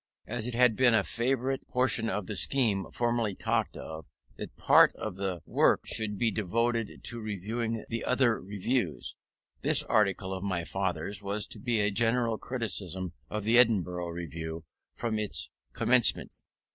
As 0.25 0.47
it 0.47 0.55
had 0.55 0.75
been 0.75 0.95
a 0.95 1.03
favourite 1.03 1.67
portion 1.67 2.09
of 2.09 2.25
the 2.25 2.35
scheme 2.35 2.87
formerly 2.91 3.35
talked 3.35 3.77
of, 3.77 4.07
that 4.35 4.55
part 4.55 4.95
of 4.95 5.17
the 5.17 5.41
work 5.45 5.85
should 5.85 6.17
be 6.17 6.31
devoted 6.31 7.03
to 7.03 7.19
reviewing 7.19 7.85
the 7.87 8.03
other 8.03 8.41
Reviews, 8.41 9.15
this 9.61 9.83
article 9.83 10.33
of 10.33 10.43
my 10.43 10.63
father's 10.63 11.21
was 11.21 11.45
to 11.45 11.59
be 11.59 11.79
a 11.79 11.91
general 11.91 12.39
criticism 12.39 13.13
of 13.29 13.43
the 13.43 13.59
Edinburgh 13.59 14.09
Review 14.09 14.63
from 14.95 15.19
its 15.19 15.51
commencement. 15.73 16.33